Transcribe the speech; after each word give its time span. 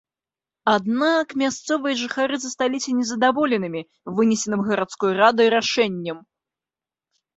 Аднак 0.75 1.27
мясцовыя 1.41 1.99
жыхары 2.01 2.35
засталіся 2.45 2.89
незадаволенымі 3.01 3.81
вынесеным 4.21 4.61
гарадской 4.71 5.11
радай 5.23 5.47
рашэннем. 5.57 6.17